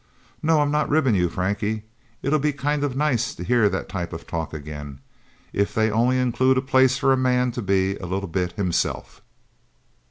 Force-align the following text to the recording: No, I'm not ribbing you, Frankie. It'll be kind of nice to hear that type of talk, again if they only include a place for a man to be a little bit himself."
No, 0.41 0.61
I'm 0.61 0.71
not 0.71 0.89
ribbing 0.89 1.13
you, 1.13 1.29
Frankie. 1.29 1.83
It'll 2.23 2.39
be 2.39 2.53
kind 2.53 2.83
of 2.83 2.95
nice 2.95 3.35
to 3.35 3.43
hear 3.43 3.69
that 3.69 3.87
type 3.87 4.13
of 4.13 4.25
talk, 4.25 4.51
again 4.51 4.99
if 5.53 5.75
they 5.75 5.91
only 5.91 6.17
include 6.17 6.57
a 6.57 6.61
place 6.63 6.97
for 6.97 7.13
a 7.13 7.15
man 7.17 7.51
to 7.51 7.61
be 7.61 7.97
a 7.97 8.07
little 8.07 8.27
bit 8.27 8.53
himself." 8.53 9.21